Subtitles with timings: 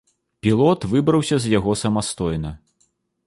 [0.45, 2.51] Пілот выбраўся з яго самастойна.